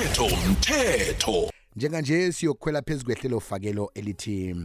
umthetho 0.00 0.24
umthetho 0.24 1.50
njenganje 1.76 2.32
siyokukhwela 2.32 2.82
phezu 2.82 3.04
kwehlelo 3.04 3.40
fakelo 3.40 3.90
elithi 3.94 4.56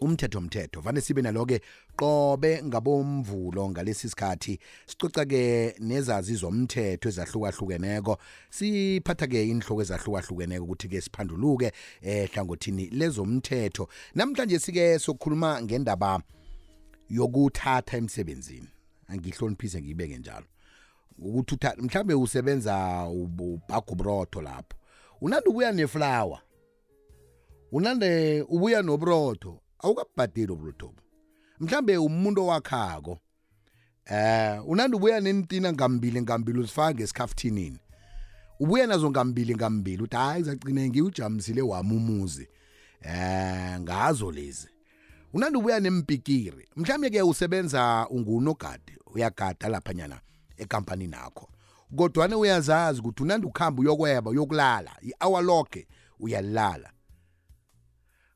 umthetho 0.00 0.38
umthetho 0.38 0.80
vane 0.80 1.00
sibe 1.00 1.22
naloke 1.22 1.60
qobe 1.96 2.62
ngabomvulo 2.62 3.70
ngalesi 3.70 4.08
sikhathi. 4.08 4.58
Sicoca 4.86 5.24
ke 5.24 5.74
nezazi 5.78 6.34
zomthetho 6.34 7.08
ezahlukahlukeneko. 7.08 8.18
Siphatha 8.50 9.26
ke 9.26 9.48
inhloko 9.48 9.82
ezahlukahlukeneko 9.82 10.64
ukuthi 10.64 10.88
ke 10.88 11.00
siphanduluke 11.00 11.72
ehlangothini 12.02 12.90
lezomthetho. 12.90 13.88
Namhlanje 14.14 14.58
sike 14.58 14.98
sokukhuluma 14.98 15.62
ngendaba 15.62 16.22
yokuthatha 17.10 17.96
emsebenzini. 17.96 18.68
Angihloniphise 19.08 19.82
ngiyibeke 19.82 20.18
njalo. 20.18 20.46
Ukuthi 21.18 21.54
utha- 21.54 21.82
mhlambe 21.82 22.14
usebenza 22.14 23.04
ubhaga 23.06 23.86
uburotho 23.92 24.42
lapho. 24.42 24.76
Unandi 25.20 25.48
ubuya 25.48 25.72
neflower 25.72 26.40
unande 27.72 28.42
ubuya 28.48 28.82
noburotho 28.82 29.60
awukabhadeli 29.78 30.52
uburotho 30.52 30.94
mhlambe 31.60 31.96
umuntu 31.96 32.42
owakhako 32.42 33.18
eh 34.06 34.62
unandi 34.68 34.96
ubuya 34.96 35.20
nentina 35.20 35.72
ngambili 35.72 36.22
ngambili 36.22 36.58
uzifaka 36.58 36.94
ngesikhafuthinini 36.94 37.78
ubuya 38.60 38.86
nazo 38.86 39.10
ngambili 39.10 39.54
ngambili 39.54 40.02
uthi 40.02 40.16
hayi 40.16 40.42
zacine 40.42 40.88
ngiwujamisile 40.88 41.62
wami 41.62 41.96
umuzi 41.96 42.48
eh 43.00 43.80
ngazo 43.80 44.30
lezi. 44.32 44.68
Unandi 45.34 45.58
ubuya 45.58 45.80
nempikiri 45.80 46.68
mhlawumbe 46.76 47.10
ke 47.10 47.22
usebenza 47.22 48.06
ungunogadi 48.10 48.92
uyagada 49.06 49.68
laphanyana 49.68 50.20
ekampanini 50.56 51.14
yakho 51.14 51.48
kodwana 51.96 52.36
uyazazi 52.36 53.00
ukuthi 53.00 53.22
unandi 53.22 53.46
ukuhamba 53.46 53.80
uyokweba 53.80 54.30
uyokulala 54.30 54.96
i-hour 55.02 55.42
lonke 55.44 55.86
uyalala. 56.20 56.90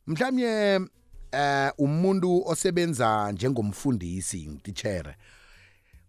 Mhlawumbe 0.07 0.89
eh 1.33 1.73
umuntu 1.79 2.49
osebenza 2.49 3.33
njengomfundisi 3.33 4.49
ngititshere 4.49 5.17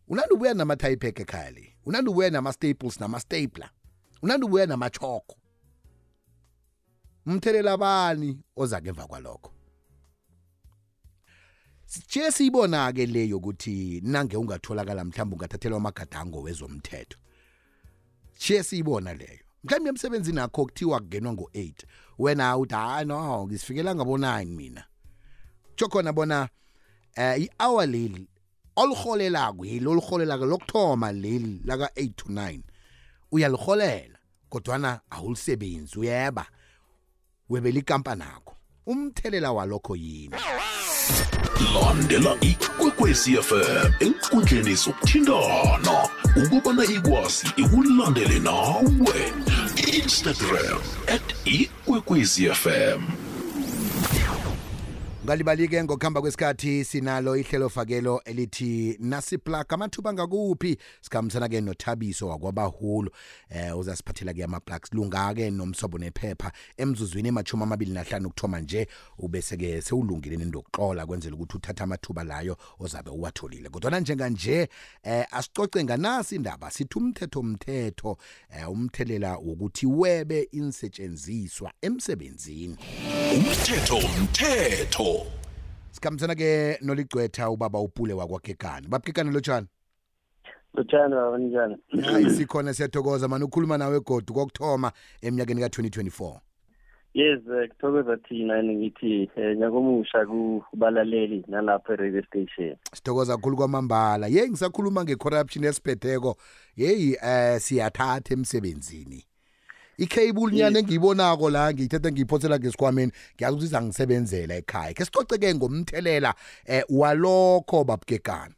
unandi 0.08 0.33
ubuya 0.33 0.53
nama-typek 0.53 1.19
ekhaya 1.19 1.52
le 1.52 1.75
unandi 1.86 2.09
ubuya 2.09 2.30
nama-staples 2.30 2.99
nama-stapler 2.99 3.69
unandi 4.21 4.45
ubuya 4.45 4.66
namachoko 4.66 5.36
umthelela 7.25 7.77
bani 7.77 8.39
oza 8.55 8.81
ngemva 8.81 9.08
kwalokho? 9.08 9.56
Sithiye 11.88 12.31
siyibona-ke 12.31 13.05
leyo 13.05 13.38
ukuthi 13.38 14.02
nange 14.03 14.38
ungatholakala 14.38 15.03
mhlawumbe 15.03 15.35
ungathathelwa 15.35 15.77
amagadango 15.77 16.41
wezomthetho. 16.41 17.17
Shiye 18.38 18.63
siyibona 18.63 19.13
leyo. 19.13 19.39
Mhlawumbe 19.63 19.89
emsebenzini 19.89 20.39
akho 20.39 20.65
kuthiwa 20.65 20.99
kungenwa 20.99 21.33
ngo-8 21.33 21.73
wena 22.19 22.58
uthi 22.58 22.75
hayi 22.75 23.05
no 23.05 23.45
ngisifikela 23.45 23.95
ngabo-9 23.95 24.45
mina. 24.45 24.83
Kutsho 25.69 25.88
khona 25.88 26.13
bona 26.13 26.49
um 27.17 27.41
i-hour 27.43 27.88
leli 27.88 28.27
oluholelako 28.75 29.65
yili 29.65 29.88
oluholelako 29.88 30.45
lokuthoma 30.45 31.11
leli 31.11 31.61
laka-8 31.65 32.13
to 32.15 32.25
9 32.25 32.59
uyaliholela 33.31 34.19
kodwana 34.49 34.99
awulisebenzi 35.09 35.99
uyeba 35.99 36.45
webela 37.49 37.80
ikampani 37.80 38.23
akho 38.23 38.55
umthelela 38.85 39.52
walokho 39.52 39.95
yini? 39.95 40.35
Landela 41.73 42.36
ikwekwezi 42.41 43.38
fm 43.38 43.91
enkundleni 44.00 44.75
zokuthintana 44.75 46.08
ukubana 46.36 46.83
ikwazi 46.86 47.47
ikulandele 47.58 48.39
nawe. 48.39 49.33
Instagram 50.03 50.80
at 51.08 51.36
ikwekwezi 51.45 52.49
fm 52.49 53.02
ngalibalike 55.28 55.83
ngokuhamba 55.83 56.22
kwesikhathi 56.22 56.86
sinalo 56.86 57.38
ihlelo 57.38 57.70
fakelo 57.70 58.21
elithi 58.26 58.98
nasiplaga 58.99 59.76
amathuba 59.76 60.14
ngakuphi 60.14 60.77
sikhambisana-ke 61.02 61.61
nothabiso 61.61 62.27
wakwabahulu 62.27 63.11
eh 63.49 63.77
uzasiphathela-ke 63.77 64.43
ama-plugs. 64.43 64.93
Lunga-ke 64.93 65.52
nomsobo 65.52 65.98
nephepha 65.98 66.52
emzuzwini 66.77 67.27
emachumi 67.27 67.64
amabili 67.64 67.92
nahlanu 67.92 68.27
ukuthoma 68.27 68.60
nje 68.60 68.88
ubese-ke 69.17 69.82
sewulungile 69.82 70.38
nento 70.38 70.58
yokuxola 70.58 71.05
kwenzela 71.05 71.36
ukuthi 71.36 71.58
uthathe 71.58 71.83
amathuba 71.83 72.23
layo 72.23 72.58
ozabe 72.80 73.09
uwatholile. 73.09 73.70
Kodwana 73.70 73.99
njenganje 73.99 74.70
eh 75.04 75.26
asicoce 75.32 75.83
nganasi 75.83 76.36
indaba 76.36 76.71
sithi 76.71 76.98
umthetho 76.98 77.39
umthetho 77.39 78.17
eh 78.49 78.71
umthelela 78.71 79.38
wokuthi 79.38 79.86
webe 79.86 80.48
insetshenziswa 80.52 81.71
emsebenzini. 81.82 82.77
Umthetho 83.36 85.17
umthetho 85.97 86.27
sikhambisana-ke 86.27 86.80
noligcwetha 86.81 87.49
ubaba 87.49 87.80
upule 87.80 88.13
wakwagegane 88.13 88.87
babgegane 88.87 89.31
lotshani 89.31 89.67
lotshani 90.73 91.15
baba 91.15 91.37
ninjani? 91.37 91.77
Hayi 92.03 92.30
sikhona 92.30 92.73
siyathokoza 92.73 93.27
mani. 93.27 93.43
Ukhuluma 93.43 93.77
nawe 93.77 93.99
godu 93.99 94.33
kokuthoma 94.33 94.91
eminyakeni 95.21 95.61
ka-2024 95.61 96.39
yes 97.13 97.39
eh, 97.47 97.69
kuthokoza 97.69 98.17
thina 98.17 98.59
and 98.59 98.69
ngithi 98.69 99.30
um 99.37 99.53
nyakomusha 99.59 100.25
kubalaleli 100.69 101.45
nalapho 101.47 101.93
e-radio 101.93 102.23
station. 102.23 102.75
Sithokoza 102.93 103.35
kakhulu 103.35 103.58
kwamambala. 103.58 104.27
Yeyi 104.27 104.49
ngisakhuluma 104.49 105.03
nge-corruption 105.03 105.65
esiphetheko. 105.65 106.37
Yeyi 106.75 107.15
um 107.15 107.59
siyathatha 107.59 108.33
emsebenzini. 108.33 109.25
Ikheyibuli 109.97 110.55
nyana 110.55 110.80
engiyibonako 110.80 111.49
la 111.49 111.73
ngiyithetha 111.73 112.11
ngiyiphothela 112.11 112.59
ngesikhwameni 112.59 113.11
ngiyazi 113.35 113.55
ukuthi 113.55 113.65
izangisebenzela 113.65 114.55
ekhaya. 114.55 114.93
Ke 114.93 115.05
sicoceke 115.05 115.55
ngomthelela 115.55 116.33
um 116.69 116.99
walokho 116.99 117.83
babugegane 117.83 118.53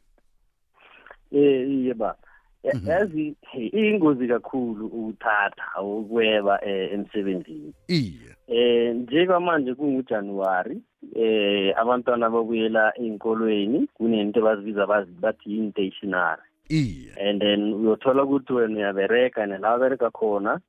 eh 1.32 1.68
iye 1.68 1.94
ba. 1.94 2.14
Yazi 2.86 3.34
hey, 3.40 3.70
iyingozi 3.72 4.28
kakhulu 4.28 4.86
ukuthatha 4.86 5.82
ukweba 5.82 6.64
eh, 6.64 6.92
emsebenzini. 6.92 7.72
Iye. 7.88 8.36
Eh 8.48 8.94
njengamanje 8.96 9.74
kunguJanuary 9.74 10.80
eh 11.14 11.78
abantwana 11.78 12.30
babuyela 12.30 12.92
ey'nkolweni 12.98 13.88
kunento 13.94 14.40
abazibiza 14.40 14.86
bazi 14.86 15.10
bathi 15.20 15.52
yi-stationary. 15.52 16.42
Iye. 16.68 17.12
And 17.16 17.40
then 17.40 17.74
uyothola 17.74 18.24
ukuthi 18.24 18.52
wena 18.52 18.76
uyabereka 18.76 19.46
nala 19.46 19.70
abereka 19.70 20.10
khona 20.10 20.60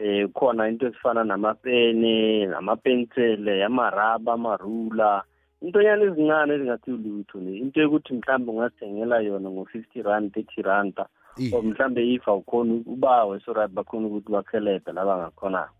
eh 0.00 0.28
khona 0.34 0.68
into 0.68 0.86
ezifana 0.86 1.24
namapene 1.24 2.46
namapensele 2.46 3.64
amaraba 3.64 4.32
amarula. 4.32 5.22
Intonyana 5.62 6.04
ezincane 6.04 6.54
ezingathi 6.54 6.90
lutho 6.90 7.40
ne 7.40 7.58
into 7.58 7.80
yokuthi 7.80 8.14
mhlawumbe 8.14 8.50
ungasithengela 8.52 9.20
yona 9.20 9.50
ngo-fifty 9.50 10.02
rand 10.02 10.32
thirty 10.32 10.62
randa 10.62 11.06
or 11.52 11.60
iye. 11.62 11.62
mhlawumbe 11.62 12.14
if 12.14 12.24
awukhona 12.28 12.80
ubawe 12.86 13.40
so 13.44 13.52
right 13.52 13.70
bakhona 13.70 14.06
ukuthi 14.08 14.32
bakhelede 14.32 14.92
laba 14.92 15.16
ngakhonako 15.18 15.74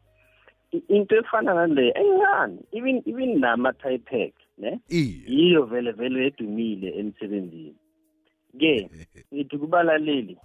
I- 0.72 0.82
into 0.88 1.16
efana 1.16 1.54
naleyo 1.54 1.92
encane 1.96 2.58
even 2.72 3.02
even 3.06 3.40
nama-typec 3.40 4.32
ne? 4.58 4.80
Iye. 4.88 5.24
Yiyo 5.26 5.64
vele 5.64 5.92
vele 5.92 6.26
edumile 6.26 6.88
emsebenzini. 6.98 7.74
Ke 8.58 8.90
ngithi 9.34 9.58
kubalaleli 9.58 10.36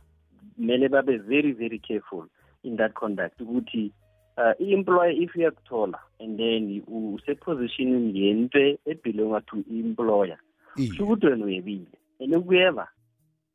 kumele 0.56 0.90
babe 0.90 1.18
very 1.18 1.52
very 1.52 1.80
careful. 1.80 2.26
In 2.66 2.78
that 2.78 2.94
conduct 2.94 3.42
ukuthi 3.42 3.92
uh, 4.38 4.68
i-employer 4.68 5.12
if 5.24 5.36
uyakuthola 5.36 6.00
and 6.20 6.38
then 6.38 6.82
usepositionini 6.88 8.20
yento 8.20 8.78
ebhilonga 8.86 9.42
to 9.42 9.58
i-employer 9.58 10.38
kusho 10.76 11.04
ukuthi 11.04 11.26
wena 11.28 11.46
uyebile 11.46 11.88
and 12.20 12.36
ukuyeba 12.36 12.88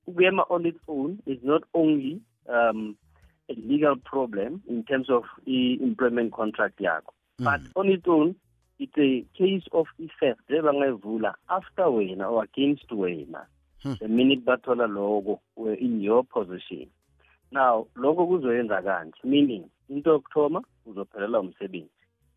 ukuyema 0.07 0.45
on 0.49 0.67
its 0.67 0.81
own 0.89 1.19
is 1.27 1.39
not 1.43 1.63
only 1.75 2.21
um, 2.49 2.97
a 3.49 3.53
legal 3.55 3.97
problem 3.97 4.61
in 4.69 4.85
terms 4.85 5.11
of 5.11 5.25
i-employment 5.47 6.33
contract 6.33 6.81
yakho 6.81 7.13
but 7.39 7.61
Mm. 7.61 7.71
on 7.75 7.89
its 7.89 8.09
own 8.09 8.35
it's 8.79 8.99
a 8.99 9.25
case 9.39 9.65
of 9.73 9.87
effect 9.99 10.51
ebangayivula 10.51 11.35
after 11.49 11.85
wena 11.89 12.29
or 12.31 12.45
against 12.45 12.91
wena 12.93 13.47
Hmm. 13.83 13.95
the 13.99 14.09
minute 14.09 14.45
bathola 14.45 14.87
loko 14.87 15.41
were 15.57 15.73
in 15.75 16.01
your 16.03 16.25
position 16.25 16.87
now 17.53 17.87
lokho 17.97 18.27
kuzoyenza 18.27 18.83
kanje. 18.83 19.19
Meaning 19.25 19.65
into 19.89 20.11
yokuthoma 20.11 20.63
uzophelelwa 20.87 21.41
umsebenzi. 21.41 21.91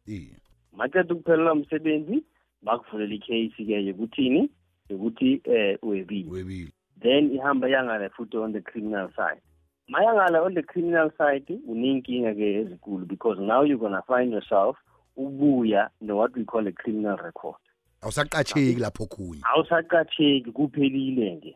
Iye 0.08 0.38
maqeda 0.74 1.14
ukuphelelwa 1.14 1.54
umsebenzi 1.54 2.24
bakuvulela 2.62 3.14
icase-ke 3.14 3.86
yokuthini 3.86 4.50
yokuthi 4.90 5.42
eh 5.46 5.78
webile 5.82 6.72
then 7.02 7.32
ihamba 7.36 7.68
yangale 7.70 8.10
futhi 8.10 8.38
on 8.38 8.54
the 8.54 8.62
criminal 8.62 9.10
side. 9.16 9.42
Mayangale 9.90 10.46
on 10.46 10.54
the 10.54 10.64
criminal 10.64 11.12
side 11.18 11.60
uneyinkinga-ke 11.68 12.56
ezikulu 12.56 13.08
because 13.08 13.38
now 13.40 13.64
you're 13.64 13.78
gonna 13.78 14.02
find 14.08 14.32
yourself 14.32 14.78
ubuya 15.18 15.90
no-what 16.02 16.36
we 16.36 16.46
call 16.46 16.68
a 16.68 16.72
criminal 16.72 17.18
record. 17.18 17.56
Awusaqatsheki 18.02 18.80
lapho 18.80 19.06
khunye 19.08 19.42
awusaqatsheki 19.44 20.52
kuphelile-ke 20.52 21.56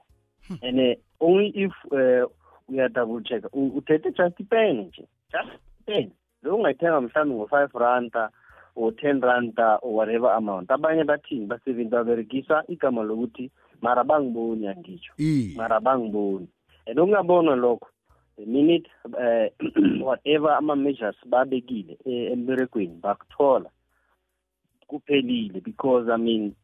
and 0.61 0.79
uh, 0.79 0.95
only 1.19 1.51
if 1.55 1.71
uh, 1.91 2.27
uya 2.69 2.89
double 2.89 3.23
check 3.23 3.43
uthethe 3.53 4.11
just 4.11 4.39
ipene 4.39 4.83
nje 4.83 5.07
just 5.31 5.53
ipene 5.81 6.11
bewungayithenga 6.43 7.01
mhlawumbe 7.01 7.35
ngo-five 7.35 7.73
ranta 7.73 8.29
or 8.75 8.91
ten 8.95 9.21
ranta 9.21 9.79
or 9.81 9.93
whatever 9.93 10.31
amount. 10.31 10.69
Abanye 10.69 11.03
bathini 11.03 11.45
basebenzi 11.45 11.89
baberegisa 11.91 12.63
igama 12.67 13.03
lokuthi 13.03 13.51
mara 13.81 14.03
bangiboni 14.03 14.67
angitsho 14.67 15.13
i. 15.17 15.53
Mara 15.57 15.79
bangiboni. 15.79 16.47
And 16.85 16.99
ungabonwa 16.99 17.55
lokho 17.55 17.87
the 18.37 18.45
minute 18.45 18.87
uh, 19.05 19.49
whatever 20.05 20.51
ama-measures 20.51 21.15
babekile 21.25 21.97
eh, 22.05 22.31
emberegweni 22.31 22.99
bakuthola 23.01 23.69
kuphelile 24.87 25.61
because 25.63 26.07
i 26.13 26.17
mean 26.17 26.55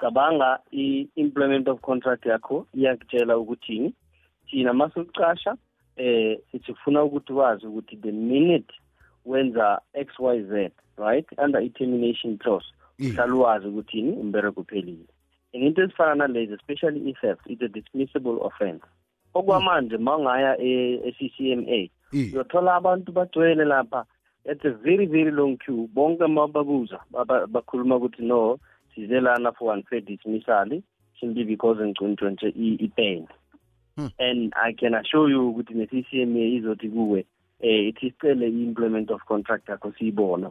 cabanga 0.00 0.58
i-implement 0.72 1.68
of 1.68 1.80
contract 1.80 2.26
yakho 2.26 2.66
iyakutshela 2.74 3.38
ukuthini 3.38 3.94
thina 4.50 4.72
masukucasha 4.72 5.56
eh 5.96 6.38
sithi 6.52 6.72
ufuna 6.72 7.04
ukuthi 7.04 7.32
wazi 7.32 7.66
ukuthi 7.66 7.96
the 7.96 8.12
minute 8.12 8.74
wenza 9.26 9.80
xyz 9.94 10.70
right 10.96 11.26
under 11.44 11.62
i-termination 11.62 12.38
clause 12.38 12.66
i 12.98 13.10
uhlala 13.10 13.58
ni 13.58 13.66
ukuthini 13.66 14.12
umbereko 14.12 14.60
uphelile. 14.60 15.06
And 15.54 15.62
into 15.62 15.82
ezifana 15.82 16.14
nalezi 16.14 16.54
especially 16.54 17.10
i-theft 17.10 17.40
it's 17.46 17.62
a 17.62 17.68
dismissible 17.68 18.38
offense. 18.42 18.84
Okwamanje 19.34 19.96
ma 19.98 20.16
ungaya 20.16 20.56
e-ccma 20.60 21.64
a 21.68 21.90
uyothola 22.12 22.74
abantu 22.74 23.12
bagcwele 23.12 23.64
lapha 23.64 24.04
it's 24.44 24.64
a 24.64 24.70
very 24.70 25.06
very 25.06 25.30
long 25.30 25.56
queue. 25.58 25.88
Bonke 25.94 26.26
mababuza 26.26 27.00
bakhuluma 27.48 27.96
ukuthi 27.96 28.22
no 28.22 28.58
size 28.94 29.20
lana 29.20 29.52
for 29.52 29.72
unfair 29.72 30.00
dismissal 30.00 30.82
simply 31.20 31.44
because 31.44 31.78
ngicuntshontshwe 31.80 32.52
ipeni 32.56 33.28
Hmm. 33.98 34.06
and 34.18 34.52
i 34.56 34.72
can 34.72 34.94
assure 34.94 35.30
you 35.30 35.50
ukuthi 35.50 35.74
ne-ccma 35.74 36.38
izothi 36.38 36.88
kuwe 36.88 37.24
eh 37.60 37.88
ithi 37.88 38.10
sicele 38.10 38.48
i-implement 38.48 39.10
of 39.10 39.24
contract 39.24 39.68
yakho 39.68 39.92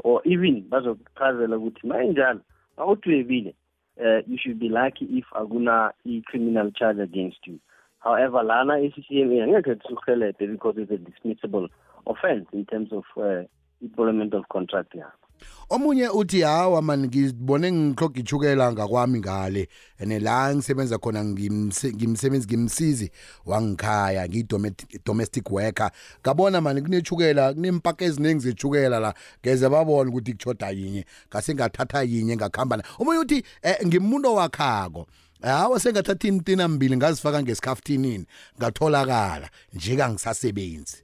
or 0.03 0.21
even 0.25 0.61
bazokuchazela 0.69 1.57
ukuthi 1.57 1.87
mayinjalo 1.87 2.41
mawuthi 2.77 3.09
uyebile 3.09 3.55
uh, 3.99 4.21
you 4.27 4.37
should 4.37 4.59
be 4.59 4.69
lucky 4.69 5.05
if 5.05 5.25
akuna 5.33 5.91
i-criminal 6.05 6.71
charge 6.71 6.99
against 6.99 7.39
you. 7.47 7.59
However 7.99 8.43
lana 8.43 8.73
i-ccma 8.79 9.43
angekhe 9.43 9.75
sikuhelebhe 9.87 10.51
because 10.51 10.75
it's 10.77 10.91
a 10.91 10.97
dismissible 10.97 11.69
offense 12.05 12.47
in 12.53 12.65
terms 12.65 12.91
of 12.91 13.05
uh, 13.17 13.43
implement 13.81 14.33
of 14.33 14.47
contract 14.49 14.93
yakho 14.93 15.26
omunye 15.69 16.09
uthi 16.09 16.41
hawa 16.41 16.81
mani 16.81 17.07
ngibone 17.07 17.71
ngihloga 17.71 18.19
ijukela 18.19 18.71
ngakwami 18.71 19.19
ngale 19.19 19.69
ene 19.99 20.19
la 20.19 20.55
ngisebenza 20.55 20.97
khona 20.97 21.23
ngimse- 21.23 21.93
ngimsebenzi 21.95 22.47
ngimsizi 22.47 23.11
wangikhaya 23.45 24.27
ngiyi-domestic 24.27 25.51
worker. 25.51 25.91
Ngabona 26.21 26.61
mani 26.61 26.81
kunechukela 26.81 27.53
kunempaka 27.53 28.05
eziningi 28.05 28.39
zejukela 28.39 28.99
la. 28.99 29.13
Ngeze 29.43 29.69
babona 29.69 30.09
ukuthi 30.09 30.31
kuchoda 30.33 30.69
yinye 30.69 31.05
ngase 31.29 31.53
ngathatha 31.55 32.03
yinye 32.03 32.35
ngakuhamba 32.35 32.77
na 32.77 32.83
omunye 32.99 33.19
uthi 33.19 33.43
eh, 33.61 33.77
ngimuntu 33.85 34.35
wakhako 34.35 35.07
hawa 35.41 35.79
sengathatha 35.79 36.27
intina 36.27 36.67
mbili 36.67 36.97
ngazifaka 36.97 37.43
ngesikhafthinini 37.43 38.25
ngatholakala 38.59 39.49
njeka 39.73 40.09
ngisasebenzi 40.09 41.03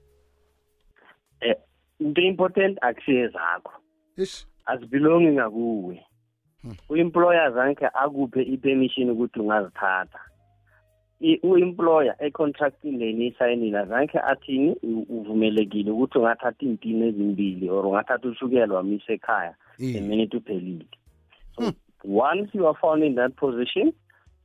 eh 1.40 1.56
into 2.00 2.20
important 2.22 2.78
akusiye 2.82 3.28
zakho 3.28 3.72
ish. 4.16 4.46
Azibelongi 4.66 5.32
ngakuwe. 5.32 6.06
U-employer 6.88 7.52
zanke 7.52 7.86
akuphe 7.86 8.42
i-permission 8.42 9.10
ukuthi 9.10 9.40
ungazithatha. 9.40 10.20
U-employer 11.42 12.16
econtracting 12.18 12.98
leni 12.98 13.26
isayinile 13.26 13.78
azanke 13.78 14.18
athini 14.18 14.76
uvumelekile 15.08 15.90
ukuthi 15.90 16.18
ungathatha 16.18 16.64
iy'ntini 16.64 17.06
ezimbili 17.08 17.70
or 17.70 17.86
ungathatha 17.86 18.28
ushukela 18.28 18.74
wamisa 18.74 19.12
ekhaya 19.12 19.54
the 19.78 19.98
i 19.98 20.00
minute 20.00 20.36
uphelile. 20.36 20.86
So 21.56 21.72
once 22.04 22.50
you 22.52 22.66
are 22.66 22.78
found 22.80 23.02
in 23.04 23.14
that 23.14 23.36
position 23.36 23.92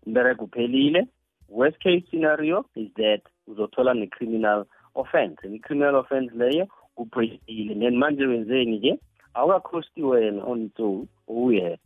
umbereko 0.06 0.44
uphelile. 0.46 1.08
Worst 1.48 1.80
case 1.80 2.04
scenario 2.12 2.66
is 2.76 2.90
that 2.96 3.22
uzothola 3.48 3.94
ne-criminal 3.94 4.66
offense. 4.96 5.38
And 5.44 5.56
i-criminal 5.56 5.96
offense 5.96 6.32
leyo 6.36 6.68
uphelile. 6.98 7.80
Then 7.80 7.98
manje 7.98 8.26
wenzeni-ke? 8.26 9.00
Awukakhosti 9.34 10.04
wena 10.04 10.44
on 10.46 10.62
its 10.66 10.80
own 10.80 11.08
uyedwa. 11.28 11.78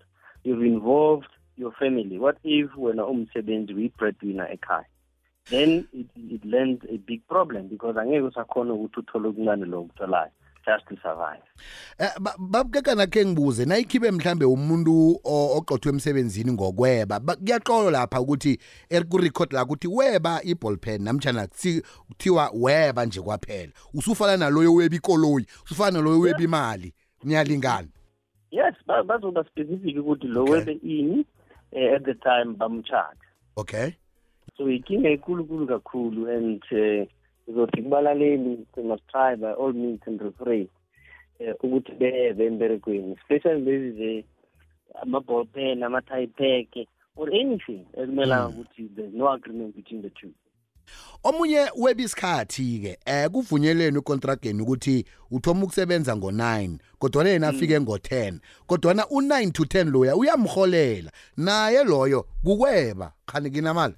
You've 0.44 0.66
involved 0.66 1.28
your 1.58 1.72
family. 1.80 2.18
What 2.20 2.38
if 2.44 2.70
wena 2.78 3.06
umsebenzi 3.06 3.74
uyi-breadwinner 3.74 4.48
ekhaya? 4.52 4.86
Then 5.50 5.88
it, 5.94 6.08
it 6.16 6.46
lands 6.46 6.86
a 6.90 6.98
big 6.98 7.22
problem 7.28 7.68
because 7.68 7.96
angeke 7.98 8.22
usakhona 8.22 8.74
ukuthi 8.74 9.00
uthole 9.00 9.28
okuncane 9.28 9.66
lo 9.66 9.84
kutholayo 9.84 10.32
just 10.66 10.88
to 10.88 10.96
survive. 11.02 11.44
Eh, 12.00 12.10
ba- 12.22 12.36
babukeka 12.40 12.96
nakhe 12.96 13.26
ngibuze 13.26 13.66
nayikhibe 13.66 14.12
mhlambe 14.12 14.46
umuntu 14.46 15.20
o- 15.24 15.58
oqothwe 15.58 15.90
emsebenzini 15.92 16.52
ngokweba 16.52 17.20
ba- 17.20 17.36
kuyaxolo 17.36 17.92
lapha 17.92 18.22
ukuthi 18.22 18.60
ku-record 19.10 19.54
la 19.54 19.64
ukuthi 19.64 19.88
weba 19.88 20.40
i-ball 20.44 20.78
pen 20.78 21.04
namtshana 21.04 21.46
kuthi- 21.48 21.84
kuthiwa 22.08 22.50
weba 22.54 23.06
nje 23.06 23.22
kwaphela. 23.22 23.72
Usufana 23.94 24.38
naloyo 24.38 24.74
weba 24.74 24.96
ikoloyi 24.96 25.46
usufana 25.66 25.92
naloyo 25.98 26.20
weba 26.20 26.42
imali. 26.42 26.94
Niyalingana 27.24 27.88
yes 28.52 28.76
ba- 28.86 29.04
bazoba 29.04 29.44
specific 29.44 29.98
ukuthi 29.98 30.28
lo 30.28 30.44
webe 30.44 30.72
ini 30.72 31.26
eh, 31.72 31.96
at 31.96 32.04
the 32.04 32.14
time 32.14 32.54
bamcharge 32.58 33.20
okay. 33.56 33.92
So 34.58 34.70
inkinga 34.70 35.10
enkulunkulu 35.10 35.68
kakhulu 35.68 36.30
and 36.30 36.64
eh, 36.72 37.08
uzothi 37.48 37.82
kubalaleli 37.82 38.66
they 38.76 38.84
must 38.84 39.08
try 39.08 39.36
by 39.36 39.52
all 39.54 39.74
means 39.74 40.02
and 40.06 40.22
refrain 40.22 40.68
eh, 41.40 41.56
ukuthi 41.64 41.92
bebe 41.92 42.46
emberegweni 42.46 43.18
especially 43.22 43.62
lezi 43.62 43.92
ze 43.92 44.26
ama-ball 45.02 45.46
pen 45.46 45.84
ama-tie 45.84 46.28
pack 46.28 46.88
or 47.16 47.30
anything 47.30 47.86
ekumelanga 47.94 48.48
ukuthi 48.48 48.84
there's 48.96 49.14
no 49.14 49.30
agreement 49.30 49.76
between 49.76 50.02
the 50.02 50.10
two. 50.10 50.32
Omunye 51.24 51.60
weba 51.78 52.02
isikhathi-ke 52.04 52.98
um 53.08 53.30
kuvunyelweni 53.32 53.98
ekontrageni 53.98 54.62
ukuthi 54.62 55.06
uthoma 55.32 55.64
ukusebenza 55.64 56.16
ngo-9 56.16 56.78
kodwana 57.00 57.30
yena 57.30 57.48
afike 57.48 57.80
ngo-10 57.80 58.40
kodwana 58.68 59.08
u-9 59.10 59.52
to 59.52 59.64
10 59.64 59.92
loya 59.92 60.16
uyamholela 60.16 61.12
naye 61.38 61.84
loyo 61.84 62.26
kukweba. 62.44 63.12
Khani 63.26 63.50
kinamali 63.52 63.94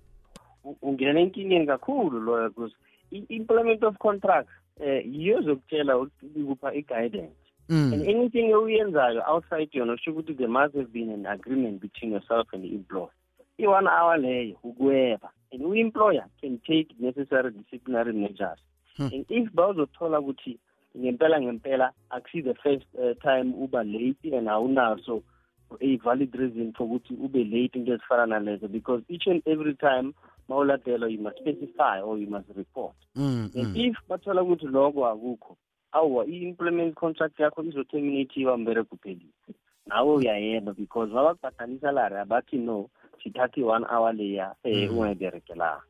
U- 0.63 0.77
ungena 0.81 1.19
enkingeni 1.19 1.65
kakhulu 1.67 2.19
loyo 2.19 2.49
because 2.49 2.73
i-implement 3.11 3.83
of 3.83 3.97
contract 3.97 4.49
eh 4.79 5.05
yiyo 5.05 5.39
ezokutshela 5.39 5.97
ukuthi 5.97 6.39
ikupha 6.39 6.73
i-guidance. 6.73 7.35
Mm. 7.69 7.93
and 7.93 8.01
anything 8.09 8.53
oyenzayo 8.53 9.23
outside 9.27 9.69
yona 9.73 9.93
kusho 9.93 10.11
ukuthi 10.11 10.33
there 10.37 10.47
must 10.49 10.75
have 10.75 10.91
been 10.93 11.09
an 11.11 11.25
agreement 11.25 11.81
between 11.81 12.11
yourself 12.11 12.47
and 12.53 12.63
the 12.63 12.69
employer. 12.69 13.09
I-one 13.57 13.87
hour 13.87 14.17
leyo 14.17 14.55
ukweba. 14.63 15.29
And 15.51 15.61
u-employer 15.61 16.25
can 16.41 16.59
take 16.59 16.87
necessary 16.99 17.51
disciplinary 17.51 18.13
measures 18.13 18.59
Hmm. 18.97 19.09
and 19.13 19.25
if 19.29 19.51
bawuzothola 19.53 20.19
ukuthi 20.19 20.59
ngempela 20.97 21.41
ngempela 21.41 21.91
akusi 22.09 22.41
the 22.41 22.53
first 22.53 22.85
uh, 22.93 23.13
time 23.21 23.53
uba 23.63 23.83
late 23.83 24.37
and 24.37 24.47
awunaso 24.49 25.23
a 25.81 25.97
valid 25.97 26.35
reason 26.35 26.73
for 26.73 26.87
ukuthi 26.87 27.13
ube 27.13 27.43
late 27.43 27.79
into 27.79 27.93
ezifana 27.93 28.25
nalezo 28.25 28.67
because 28.67 29.03
each 29.09 29.27
and 29.27 29.41
every 29.45 29.73
time 29.73 30.13
mawuladelwa 30.49 31.09
you 31.09 31.19
must 31.21 31.37
specify 31.37 32.01
or 32.01 32.17
you 32.17 32.29
must 32.29 32.49
report 32.55 32.95
Mm, 33.15 33.51
and 33.55 33.67
mm. 33.67 33.85
if 33.85 33.97
bathola 34.09 34.41
ukuthi 34.41 34.65
lokho 34.65 35.05
akukho 35.07 35.57
awuwa 35.91 36.25
i-employment 36.27 36.93
contract 36.95 37.39
yakho 37.39 37.63
izoterminatiwa 37.63 38.57
mbereko 38.57 38.95
uphelile 38.95 39.33
nawe 39.85 40.15
uyayeba 40.15 40.73
because 40.73 41.13
babakubhadala 41.13 41.73
isalary 41.73 42.15
abathi 42.15 42.57
no 42.57 42.89
sithatha 43.23 43.59
i-one 43.61 43.85
hour 43.89 44.13
leya 44.13 44.55
um 44.63 44.97
ungayiberegelanga 44.97 45.81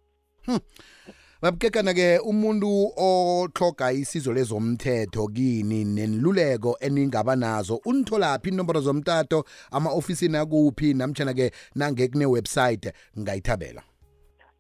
babukekana-ke 1.42 2.20
umuntu 2.20 2.92
otloga 2.98 3.92
isizo 3.92 4.34
lezomthetho 4.34 5.28
kini 5.28 5.86
neniluleko 5.86 6.78
eningaba 6.80 7.36
nazo 7.36 7.82
unitholaphi 7.86 8.50
inomboro 8.50 8.82
zomtato 8.82 9.46
ama-ofisini 9.72 10.38
akuphi 10.38 10.94
namtshana-ke 10.94 11.52
nange 11.76 12.08
kune-website 12.08 12.94
ngayithabela. 13.20 13.84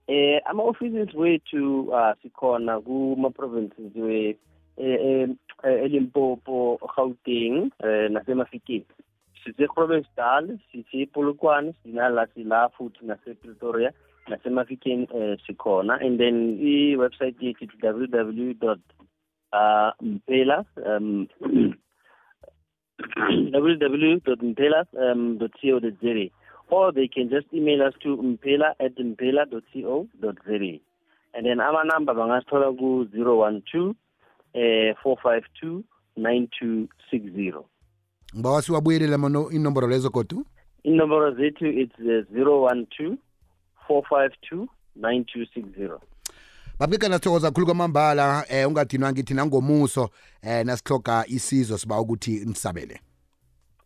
Eh 0.07 0.41
ama-offices 0.45 1.13
wethu 1.13 1.81
uh, 1.81 2.13
sikhona 2.21 2.79
kuma-provinces 2.81 3.95
we 3.95 4.37
eh, 4.77 4.99
eh, 5.01 5.29
eh, 5.63 5.91
elimpopo 9.45 9.87
gauteng 9.87 10.05
eh, 10.05 10.05
nasemafikeni 10.05 10.57
sise-grobesdal 10.57 10.59
sise-polokwane 10.71 11.73
sinala 11.83 12.27
sila 12.33 12.69
futhi 12.69 13.05
nase-pretoria 13.05 13.91
nasemafikeni 14.27 15.07
eh, 15.15 15.37
sikhona. 15.47 15.97
And 16.01 16.19
then 16.19 16.59
i-website 16.61 17.39
yethu 17.41 17.63
ithi 17.63 17.77
www 17.81 18.79
uh, 19.53 19.91
mpela 20.01 20.65
um, 20.85 21.27
www.mpela 23.53 24.85
um, 24.93 25.39
.co.za 25.39 26.29
or 26.69 26.91
they 26.91 27.07
can 27.07 27.29
just 27.29 27.47
email 27.53 27.83
us 27.83 27.93
to 28.01 28.17
mpela 28.17 28.73
at 28.79 28.97
mpela.co.za 28.97 30.79
and 31.33 31.45
then 31.45 31.59
our 31.59 31.85
number 31.85 32.13
bangasithola 32.13 32.77
ku 32.77 33.05
012 33.13 33.93
eh 34.53 34.93
452 35.03 35.83
9260 36.17 37.74
ngibawa 38.35 38.61
siwabuyelela 38.61 39.17
mano 39.17 39.49
inomboro 39.51 39.87
lezo 39.87 40.09
godu? 40.09 40.45
Inomboro 40.83 41.31
zethu 41.31 41.65
it's 41.65 41.99
uh, 41.99 42.37
012 42.37 43.17
452 43.89 44.67
9260 44.99 45.99
babikana 46.79 47.15
sithokoza 47.15 47.47
kakhulu 47.47 47.65
kwamambala 47.65 48.45
eh 48.49 48.67
ungadinwa 48.67 49.11
ngithi 49.11 49.33
nangomuso 49.33 50.09
eh 50.41 50.65
nasihloga 50.65 51.25
isizo 51.27 51.77
siba 51.77 51.99
ukuthi 51.99 52.31
nisabele. 52.45 52.99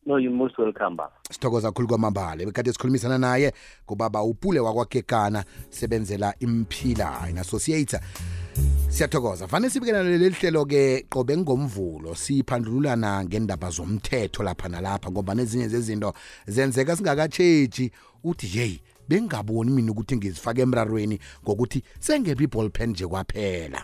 No 0.09 0.17
you're 0.17 0.33
most 0.33 0.57
welcome 0.57 0.95
baba 0.95 1.11
sithokoza 1.31 1.67
kakhulu 1.67 1.87
kwamambala. 1.87 2.45
Bekade 2.45 2.73
sikhulumisana 2.73 3.17
naye 3.17 3.53
kubaba 3.85 4.23
upule 4.23 4.59
wakwagegana 4.59 5.43
sebenzela 5.69 6.33
imphila. 6.39 7.29
In 7.29 7.37
associator 7.37 7.99
siyathokoza. 8.89 9.47
Fane 9.47 9.69
sibikela 9.69 10.03
leli 10.03 10.29
hlelo-ke 10.29 11.05
qobe 11.09 11.37
ngomvulo. 11.37 12.15
Siphandululana 12.15 13.23
ngendaba 13.23 13.69
zomthetho 13.69 14.43
lapha 14.43 14.69
nalapha 14.69 15.11
ngoba 15.11 15.35
nezinye 15.35 15.67
zezinto 15.67 16.13
zenzeka 16.47 16.95
singakatshetshi 16.95 17.91
uthi 18.23 18.59
yeyi 18.59 18.81
bengingaboni 19.09 19.71
mina 19.71 19.91
ukuthi 19.91 20.15
ngizifake 20.15 20.61
emrarweni 20.61 21.19
ngokuthi 21.43 21.83
sengebe 21.99 22.43
iball 22.43 22.69
pen 22.69 22.89
nje 22.89 23.07
kwaphela. 23.07 23.77